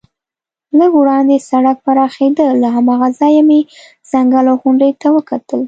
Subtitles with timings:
[0.79, 3.59] لږ وړاندې سړک پراخېده، له هماغه ځایه مې
[4.11, 5.59] ځنګل او غونډۍ ته وکتل.